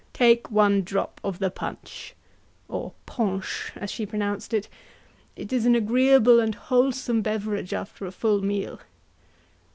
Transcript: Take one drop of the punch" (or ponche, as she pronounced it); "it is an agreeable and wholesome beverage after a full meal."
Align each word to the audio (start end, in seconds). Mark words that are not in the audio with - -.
Take 0.13 0.49
one 0.49 0.81
drop 0.81 1.21
of 1.23 1.37
the 1.37 1.51
punch" 1.51 2.15
(or 2.67 2.93
ponche, 3.05 3.71
as 3.75 3.91
she 3.91 4.07
pronounced 4.07 4.51
it); 4.51 4.67
"it 5.35 5.53
is 5.53 5.67
an 5.67 5.75
agreeable 5.75 6.39
and 6.39 6.55
wholesome 6.55 7.21
beverage 7.21 7.71
after 7.71 8.07
a 8.07 8.11
full 8.11 8.41
meal." 8.43 8.79